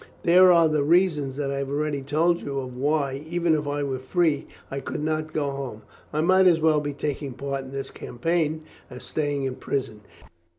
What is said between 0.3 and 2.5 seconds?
are the reasons that I have already told